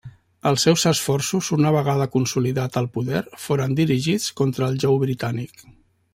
Els 0.51 0.63
seus 0.67 0.85
esforços 0.91 1.49
una 1.57 1.73
vegada 1.75 2.07
consolidat 2.15 2.81
al 2.83 2.89
poder 2.97 3.23
foren 3.45 3.79
dirigits 3.83 4.29
contra 4.43 4.71
el 4.73 4.81
jou 4.87 4.99
britànic. 5.07 5.65